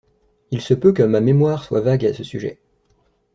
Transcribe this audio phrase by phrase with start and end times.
[0.49, 2.59] Il se peut que ma mémoire soit vague à ce sujet.